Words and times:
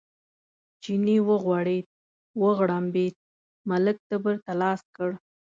چیني 0.81 1.17
وغورېد، 1.27 1.87
وغړمبېد، 2.41 3.15
ملک 3.69 3.97
تبر 4.09 4.35
ته 4.45 4.53
لاس 4.61 4.81
کړ. 4.95 5.09